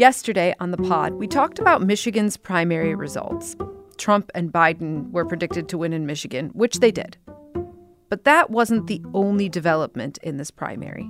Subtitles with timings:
[0.00, 3.54] Yesterday on the pod, we talked about Michigan's primary results.
[3.98, 7.18] Trump and Biden were predicted to win in Michigan, which they did.
[8.08, 11.06] But that wasn't the only development in this primary.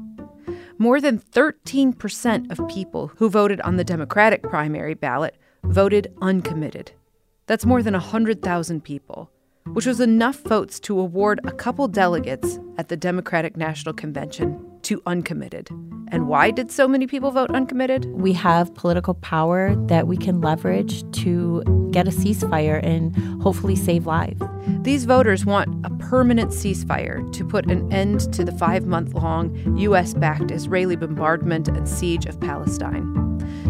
[0.78, 6.90] More than 13% of people who voted on the Democratic primary ballot voted uncommitted.
[7.46, 9.30] That's more than 100,000 people,
[9.72, 15.00] which was enough votes to award a couple delegates at the Democratic National Convention to
[15.06, 15.70] uncommitted.
[16.08, 18.06] And why did so many people vote uncommitted?
[18.06, 24.06] We have political power that we can leverage to get a ceasefire and hopefully save
[24.06, 24.42] lives.
[24.82, 29.54] These voters want a permanent ceasefire to put an end to the five month long
[29.78, 30.12] U.S.
[30.12, 33.06] backed Israeli bombardment and siege of Palestine.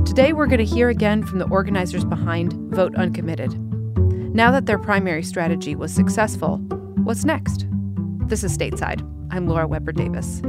[0.07, 3.53] Today, we're going to hear again from the organizers behind Vote Uncommitted.
[4.35, 6.57] Now that their primary strategy was successful,
[7.05, 7.67] what's next?
[8.29, 9.07] This is Stateside.
[9.31, 10.41] I'm Laura Weber Davis.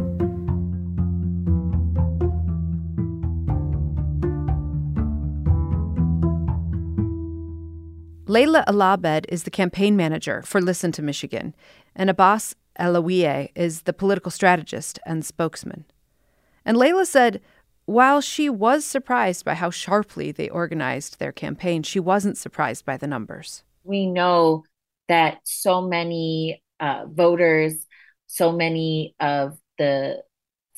[8.31, 11.53] Layla Elabed is the campaign manager for Listen to Michigan,
[11.93, 15.83] and Abbas Alawieh is the political strategist and spokesman.
[16.63, 17.41] And Layla said
[17.83, 22.95] while she was surprised by how sharply they organized their campaign, she wasn't surprised by
[22.95, 23.63] the numbers.
[23.83, 24.63] We know
[25.09, 27.85] that so many uh, voters,
[28.27, 30.23] so many of the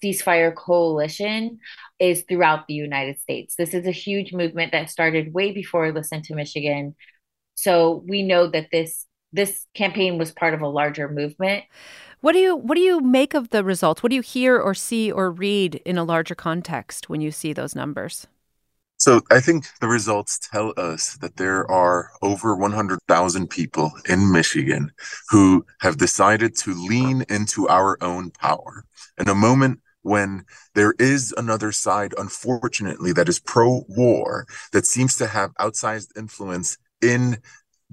[0.04, 1.60] ceasefire coalition
[2.00, 3.54] is throughout the United States.
[3.56, 6.96] This is a huge movement that started way before Listen to Michigan.
[7.56, 11.64] So we know that this this campaign was part of a larger movement.
[12.22, 14.02] What do you what do you make of the results?
[14.02, 17.52] What do you hear or see or read in a larger context when you see
[17.52, 18.28] those numbers?
[18.98, 24.92] So I think the results tell us that there are over 100,000 people in Michigan
[25.30, 28.86] who have decided to lean into our own power.
[29.18, 35.18] In a moment when there is another side, unfortunately, that is pro war, that seems
[35.18, 37.38] to have outsized influence in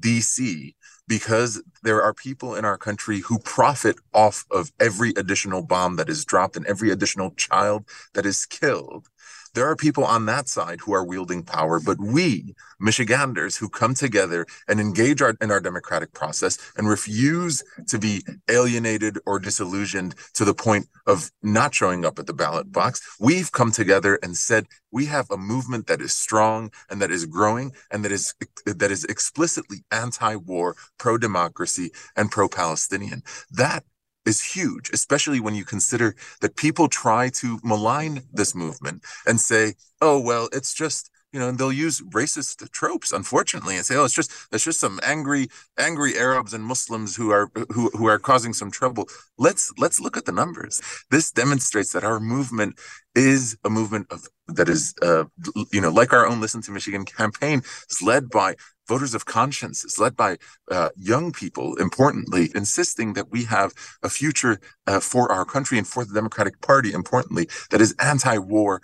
[0.00, 0.74] DC
[1.08, 6.08] because there are people in our country who profit off of every additional bomb that
[6.08, 9.08] is dropped and every additional child that is killed.
[9.54, 13.94] There are people on that side who are wielding power, but we, Michiganders, who come
[13.94, 20.14] together and engage our, in our democratic process and refuse to be alienated or disillusioned
[20.34, 24.36] to the point of not showing up at the ballot box, we've come together and
[24.36, 28.34] said we have a movement that is strong and that is growing and that is
[28.66, 33.22] that is explicitly anti-war, pro-democracy, and pro-Palestinian.
[33.50, 33.84] That
[34.26, 39.74] is huge, especially when you consider that people try to malign this movement and say,
[40.00, 44.04] oh, well, it's just, you know, and they'll use racist tropes, unfortunately, and say, oh,
[44.04, 45.48] it's just, it's just some angry,
[45.78, 49.08] angry Arabs and Muslims who are, who, who are causing some trouble.
[49.38, 50.82] Let's, let's look at the numbers.
[51.10, 52.78] This demonstrates that our movement
[53.14, 55.24] is a movement of that is, uh,
[55.72, 58.56] you know, like our own Listen to Michigan campaign is led by
[58.90, 59.84] voters of conscience.
[59.84, 60.30] It's led by
[60.76, 63.70] uh, young people, importantly, insisting that we have
[64.02, 64.54] a future
[64.86, 68.82] uh, for our country and for the Democratic Party, importantly, that is anti war,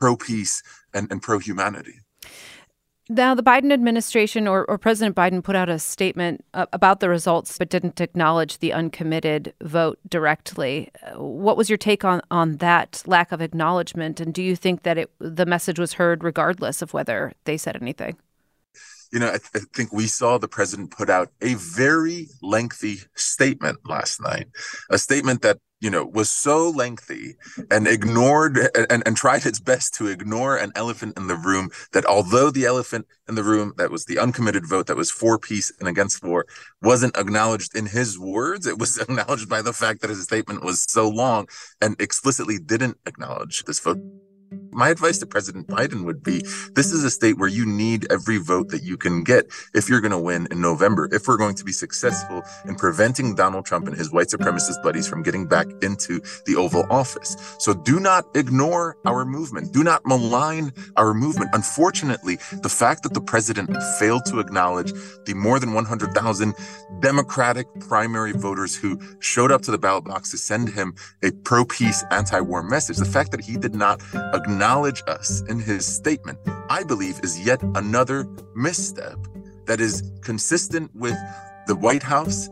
[0.00, 0.62] pro peace,
[0.94, 1.96] and, and pro humanity.
[3.10, 7.08] Now, the Biden administration or, or, President Biden put out a statement uh, about the
[7.08, 10.90] results, but didn't acknowledge the uncommitted vote directly.
[11.16, 14.20] What was your take on, on that lack of acknowledgement?
[14.20, 17.76] And do you think that it, the message was heard regardless of whether they said
[17.80, 18.18] anything?
[19.12, 22.98] You know, I, th- I, think we saw the president put out a very lengthy
[23.14, 24.48] statement last night,
[24.90, 27.36] a statement that, you know, was so lengthy
[27.70, 28.58] and ignored
[28.90, 32.66] and, and tried its best to ignore an elephant in the room that although the
[32.66, 36.22] elephant in the room that was the uncommitted vote that was for peace and against
[36.22, 36.44] war
[36.82, 40.84] wasn't acknowledged in his words, it was acknowledged by the fact that his statement was
[40.88, 41.46] so long
[41.80, 43.98] and explicitly didn't acknowledge this vote.
[44.72, 46.40] My advice to President Biden would be
[46.74, 50.00] this is a state where you need every vote that you can get if you're
[50.00, 53.86] going to win in November, if we're going to be successful in preventing Donald Trump
[53.86, 57.56] and his white supremacist buddies from getting back into the Oval Office.
[57.58, 59.72] So do not ignore our movement.
[59.72, 61.50] Do not malign our movement.
[61.54, 64.92] Unfortunately, the fact that the president failed to acknowledge
[65.24, 66.54] the more than 100,000
[67.00, 71.64] Democratic primary voters who showed up to the ballot box to send him a pro
[71.64, 74.00] peace, anti war message, the fact that he did not
[74.34, 76.38] acknowledge us in his statement,
[76.68, 79.18] I believe is yet another misstep
[79.66, 81.16] that is consistent with
[81.66, 82.48] the White House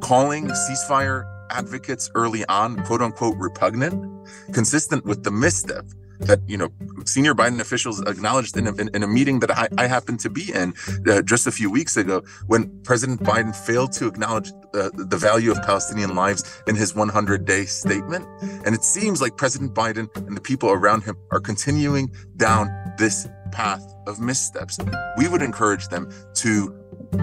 [0.00, 5.84] calling ceasefire advocates early on, quote unquote, repugnant, consistent with the misstep
[6.20, 6.68] that you know
[7.04, 10.30] senior Biden officials acknowledged in a, in, in a meeting that I, I, happened to
[10.30, 10.74] be in
[11.08, 15.50] uh, just a few weeks ago when President Biden failed to acknowledge uh, the value
[15.50, 18.26] of Palestinian lives in his 100 day statement.
[18.64, 22.68] And it seems like President Biden and the people around him are continuing down
[22.98, 24.78] this path of missteps.
[25.16, 26.74] We would encourage them to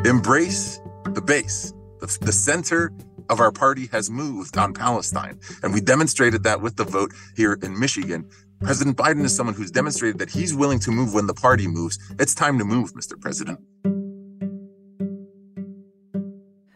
[0.05, 0.79] embrace
[1.13, 2.91] the base, the, the center
[3.29, 5.39] of our party has moved on Palestine.
[5.63, 8.29] And we demonstrated that with the vote here in Michigan.
[8.65, 11.99] President Biden is someone who's demonstrated that he's willing to move when the party moves.
[12.17, 13.19] It's time to move, Mr.
[13.19, 13.59] President.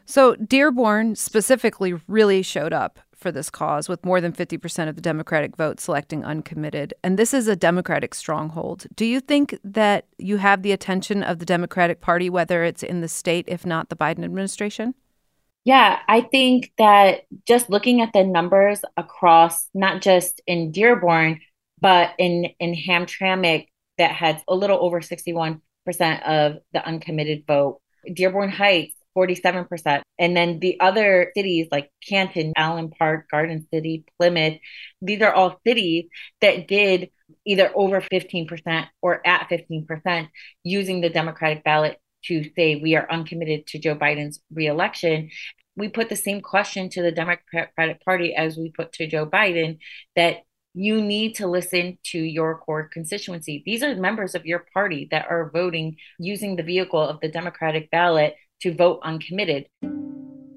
[0.05, 5.01] So, Dearborn specifically really showed up for this cause, with more than 50% of the
[5.01, 6.93] Democratic vote selecting uncommitted.
[7.03, 8.85] And this is a Democratic stronghold.
[8.95, 13.01] Do you think that you have the attention of the Democratic Party, whether it's in
[13.01, 14.93] the state, if not the Biden administration?
[15.65, 21.41] Yeah, I think that just looking at the numbers across, not just in Dearborn,
[21.79, 23.67] but in, in Hamtramck,
[23.97, 27.81] that had a little over 61% of the uncommitted vote.
[28.13, 30.01] Dearborn Heights, 47%.
[30.17, 34.59] And then the other cities like Canton, Allen Park, Garden City, Plymouth,
[35.01, 36.05] these are all cities
[36.41, 37.09] that did
[37.45, 40.27] either over 15% or at 15%
[40.63, 45.29] using the Democratic ballot to say we are uncommitted to Joe Biden's reelection.
[45.75, 49.77] We put the same question to the Democratic Party as we put to Joe Biden
[50.15, 50.43] that
[50.73, 53.63] you need to listen to your core constituency.
[53.65, 57.89] These are members of your party that are voting using the vehicle of the Democratic
[57.89, 59.67] ballot to vote uncommitted.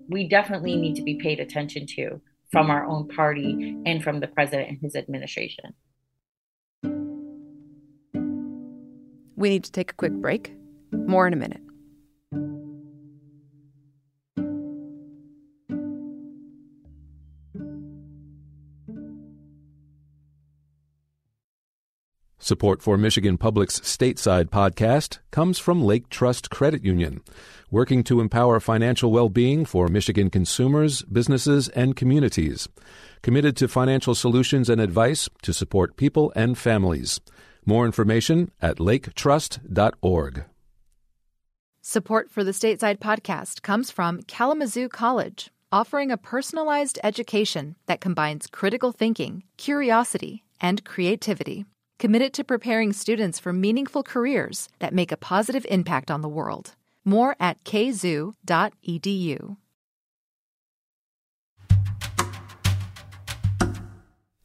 [0.09, 2.21] We definitely need to be paid attention to
[2.51, 5.73] from our own party and from the president and his administration.
[9.37, 10.55] We need to take a quick break.
[10.93, 11.63] More in a minute.
[22.53, 27.23] Support for Michigan Public's stateside podcast comes from Lake Trust Credit Union,
[27.71, 32.69] working to empower financial well being for Michigan consumers, businesses, and communities.
[33.23, 37.21] Committed to financial solutions and advice to support people and families.
[37.65, 40.45] More information at laketrust.org.
[41.81, 48.47] Support for the stateside podcast comes from Kalamazoo College, offering a personalized education that combines
[48.47, 51.65] critical thinking, curiosity, and creativity
[52.03, 56.75] committed to preparing students for meaningful careers that make a positive impact on the world.
[57.05, 59.57] More at kzoo.edu.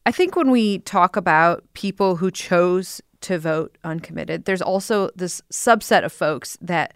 [0.06, 5.42] I think when we talk about people who chose to vote uncommitted, there's also this
[5.52, 6.94] subset of folks that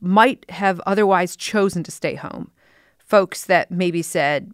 [0.00, 2.50] might have otherwise chosen to stay home.
[2.98, 4.52] Folks that maybe said,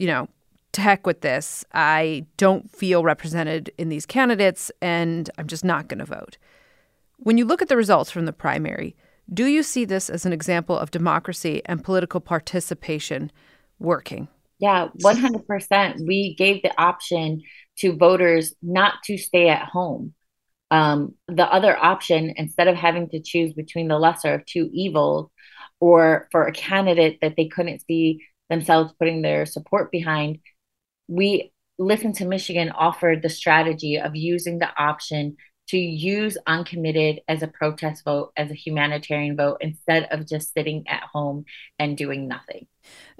[0.00, 0.28] you know,
[0.72, 1.64] to heck with this.
[1.72, 6.36] I don't feel represented in these candidates, and I'm just not going to vote.
[7.18, 8.96] When you look at the results from the primary,
[9.32, 13.30] do you see this as an example of democracy and political participation
[13.78, 14.28] working?
[14.58, 16.06] Yeah, 100%.
[16.06, 17.42] We gave the option
[17.78, 20.14] to voters not to stay at home.
[20.70, 25.30] Um, the other option, instead of having to choose between the lesser of two evils
[25.80, 28.20] or for a candidate that they couldn't see
[28.50, 30.38] themselves putting their support behind,
[31.10, 37.42] we Listen to Michigan offered the strategy of using the option to use uncommitted as
[37.42, 41.46] a protest vote, as a humanitarian vote, instead of just sitting at home
[41.78, 42.66] and doing nothing.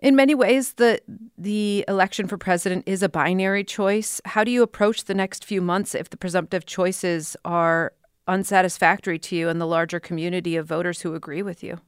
[0.02, 1.00] In many ways, the
[1.38, 4.20] the election for president is a binary choice.
[4.26, 7.94] How do you approach the next few months if the presumptive choices are
[8.26, 11.80] unsatisfactory to you and the larger community of voters who agree with you?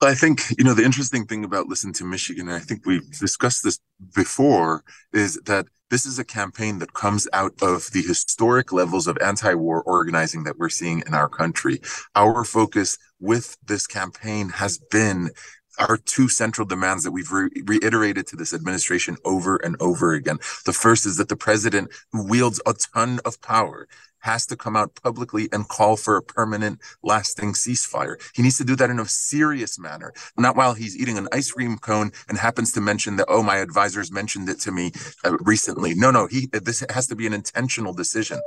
[0.00, 3.10] I think, you know, the interesting thing about Listen to Michigan, and I think we've
[3.18, 3.80] discussed this
[4.14, 9.18] before, is that this is a campaign that comes out of the historic levels of
[9.18, 11.80] anti war organizing that we're seeing in our country.
[12.14, 15.30] Our focus with this campaign has been
[15.78, 20.38] our two central demands that we've re- reiterated to this administration over and over again.
[20.64, 23.88] The first is that the president, who wields a ton of power,
[24.20, 28.16] has to come out publicly and call for a permanent, lasting ceasefire.
[28.34, 31.52] He needs to do that in a serious manner, not while he's eating an ice
[31.52, 34.92] cream cone and happens to mention that, oh, my advisors mentioned it to me
[35.24, 35.94] uh, recently.
[35.94, 38.40] No, no, he, this has to be an intentional decision.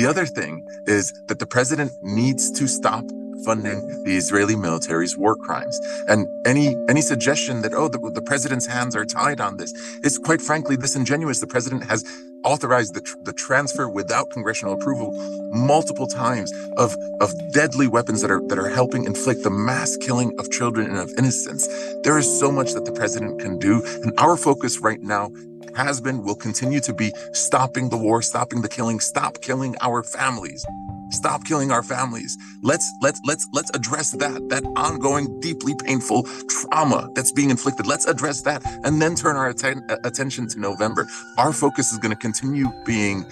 [0.00, 3.04] The other thing is that the president needs to stop
[3.44, 5.78] funding the Israeli military's war crimes.
[6.08, 10.16] And any any suggestion that oh the, the president's hands are tied on this is
[10.16, 11.40] quite frankly disingenuous.
[11.40, 12.02] The president has
[12.44, 15.12] authorized the, tr- the transfer without congressional approval
[15.52, 20.32] multiple times of of deadly weapons that are that are helping inflict the mass killing
[20.38, 21.68] of children and of innocents.
[22.04, 25.30] There is so much that the president can do, and our focus right now
[25.76, 30.02] has been will continue to be stopping the war, stopping the killing, stop killing our
[30.02, 30.64] families.
[31.10, 32.38] stop killing our families.
[32.62, 37.86] Let's let's let's let's address that that ongoing, deeply painful trauma that's being inflicted.
[37.86, 41.08] Let's address that, and then turn our atten- uh, attention to November.
[41.38, 43.24] Our focus is going to continue being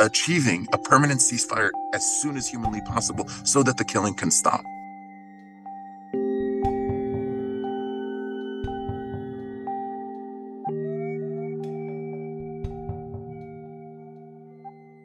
[0.00, 4.64] achieving a permanent ceasefire as soon as humanly possible, so that the killing can stop.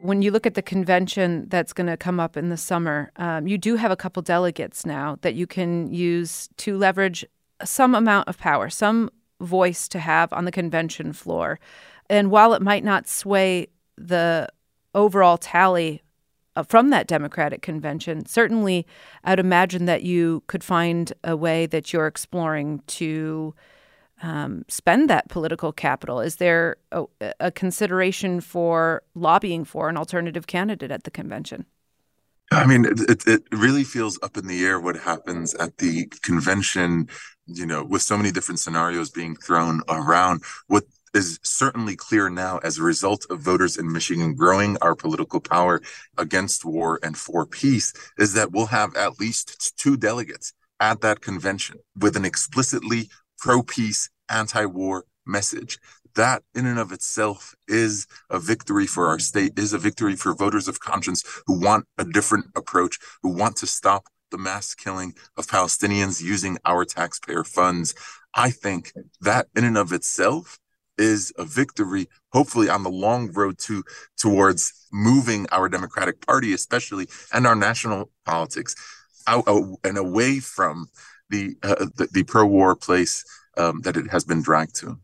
[0.06, 3.46] When you look at the convention that's going to come up in the summer, um,
[3.46, 7.24] you do have a couple delegates now that you can use to leverage
[7.64, 9.10] some amount of power, some
[9.40, 11.58] voice to have on the convention floor.
[12.08, 14.48] And while it might not sway the
[14.94, 16.02] overall tally
[16.54, 18.86] uh, from that Democratic convention, certainly
[19.24, 23.54] I'd imagine that you could find a way that you're exploring to
[24.22, 26.20] um, spend that political capital?
[26.20, 27.04] Is there a,
[27.38, 31.66] a, consideration for lobbying for an alternative candidate at the convention?
[32.52, 37.08] I mean, it, it really feels up in the air what happens at the convention,
[37.46, 40.42] you know, with so many different scenarios being thrown around.
[40.68, 45.40] What is certainly clear now as a result of voters in Michigan growing our political
[45.40, 45.80] power
[46.18, 51.22] against war and for peace is that we'll have at least two delegates at that
[51.22, 53.08] convention with an explicitly
[53.38, 55.78] pro peace, anti war message.
[56.14, 60.34] That, in and of itself, is a victory for our state, is a victory for
[60.34, 65.14] voters of conscience who want a different approach, who want to stop the mass killing
[65.36, 67.94] of Palestinians using our taxpayer funds.
[68.34, 70.58] I think that, in and of itself,
[70.98, 73.84] is a victory, hopefully on the long road to
[74.16, 78.74] towards moving our Democratic Party, especially and our national politics,
[79.26, 80.86] out, out and away from
[81.30, 83.24] the uh, the, the pro-war place
[83.56, 84.98] um, that it has been dragged to.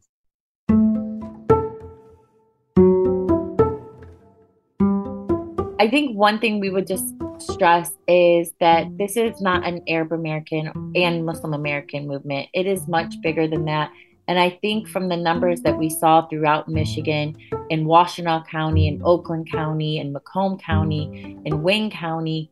[5.81, 10.13] I think one thing we would just stress is that this is not an Arab
[10.13, 12.49] American and Muslim American movement.
[12.55, 13.91] It is much bigger than that.
[14.29, 17.37] And I think from the numbers that we saw throughout Michigan,
[17.69, 22.49] in Washtenaw County, in Oakland County, in Macomb County, in Wayne County,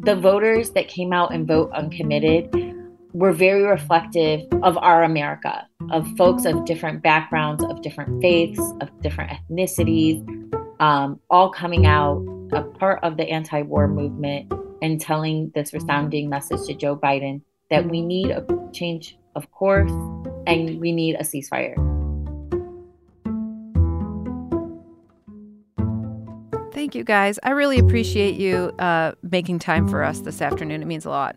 [0.00, 2.52] the voters that came out and vote uncommitted
[3.14, 8.90] were very reflective of our America, of folks of different backgrounds, of different faiths, of
[9.00, 10.20] different ethnicities,
[10.80, 14.52] um, all coming out a part of the anti war movement
[14.82, 17.40] and telling this resounding message to Joe Biden
[17.70, 19.92] that we need a change of course
[20.46, 21.74] and we need a ceasefire.
[26.72, 27.38] Thank you, guys.
[27.44, 30.82] I really appreciate you uh, making time for us this afternoon.
[30.82, 31.36] It means a lot.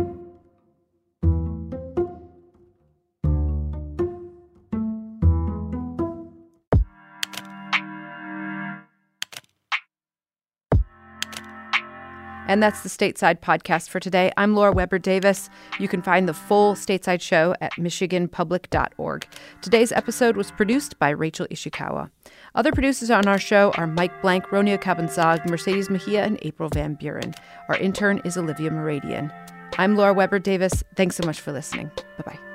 [12.51, 14.29] And that's the Stateside podcast for today.
[14.35, 15.49] I'm Laura Weber Davis.
[15.79, 19.25] You can find the full Stateside show at michiganpublic.org.
[19.61, 22.09] Today's episode was produced by Rachel Ishikawa.
[22.53, 26.95] Other producers on our show are Mike Blank, Ronia Cabanzag, Mercedes Mejia, and April Van
[26.95, 27.33] Buren.
[27.69, 29.33] Our intern is Olivia Meradian.
[29.77, 30.83] I'm Laura Weber Davis.
[30.97, 31.89] Thanks so much for listening.
[32.17, 32.50] Bye bye.